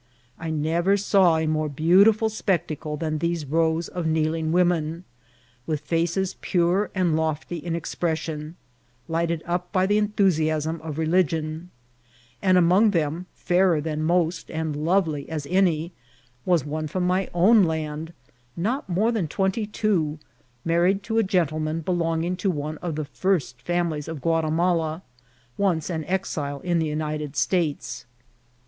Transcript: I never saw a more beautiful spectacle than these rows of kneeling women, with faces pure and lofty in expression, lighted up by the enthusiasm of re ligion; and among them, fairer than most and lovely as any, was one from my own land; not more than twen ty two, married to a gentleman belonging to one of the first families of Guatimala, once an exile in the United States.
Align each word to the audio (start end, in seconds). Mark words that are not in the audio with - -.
I 0.39 0.49
never 0.49 0.97
saw 0.97 1.37
a 1.37 1.45
more 1.45 1.69
beautiful 1.69 2.27
spectacle 2.27 2.97
than 2.97 3.19
these 3.19 3.45
rows 3.45 3.87
of 3.87 4.07
kneeling 4.07 4.51
women, 4.51 5.03
with 5.67 5.81
faces 5.81 6.37
pure 6.41 6.89
and 6.95 7.15
lofty 7.15 7.57
in 7.57 7.75
expression, 7.75 8.55
lighted 9.07 9.43
up 9.45 9.71
by 9.71 9.85
the 9.85 9.99
enthusiasm 9.99 10.81
of 10.83 10.97
re 10.97 11.05
ligion; 11.05 11.67
and 12.41 12.57
among 12.57 12.89
them, 12.89 13.27
fairer 13.35 13.79
than 13.79 14.01
most 14.01 14.49
and 14.49 14.75
lovely 14.75 15.29
as 15.29 15.45
any, 15.51 15.91
was 16.45 16.65
one 16.65 16.87
from 16.87 17.05
my 17.05 17.29
own 17.31 17.63
land; 17.63 18.11
not 18.57 18.89
more 18.89 19.11
than 19.11 19.27
twen 19.27 19.51
ty 19.51 19.69
two, 19.71 20.17
married 20.65 21.03
to 21.03 21.19
a 21.19 21.23
gentleman 21.23 21.79
belonging 21.81 22.35
to 22.37 22.49
one 22.49 22.79
of 22.79 22.95
the 22.95 23.05
first 23.05 23.61
families 23.61 24.07
of 24.07 24.19
Guatimala, 24.19 25.03
once 25.59 25.91
an 25.91 26.03
exile 26.05 26.59
in 26.61 26.79
the 26.79 26.87
United 26.87 27.35
States. 27.35 28.07